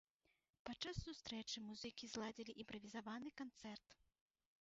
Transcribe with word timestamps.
Падчас 0.67 0.95
сустрэчы 1.07 1.57
музыкі 1.65 2.09
зладзілі 2.13 2.57
імправізаваны 2.63 3.29
канцэрт. 3.43 3.87